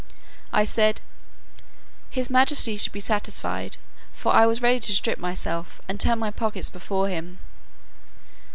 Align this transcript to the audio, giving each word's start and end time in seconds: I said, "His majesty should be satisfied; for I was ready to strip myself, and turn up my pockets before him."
I 0.51 0.65
said, 0.65 0.99
"His 2.09 2.31
majesty 2.31 2.75
should 2.75 2.91
be 2.91 2.99
satisfied; 2.99 3.77
for 4.11 4.33
I 4.33 4.47
was 4.47 4.59
ready 4.59 4.79
to 4.79 4.95
strip 4.95 5.19
myself, 5.19 5.79
and 5.87 5.99
turn 5.99 6.13
up 6.13 6.17
my 6.17 6.31
pockets 6.31 6.71
before 6.71 7.07
him." 7.07 7.37